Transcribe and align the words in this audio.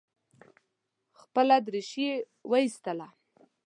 خپله 1.21 1.55
درېشي 1.67 2.03
یې 2.09 2.15
وایستله. 2.51 3.07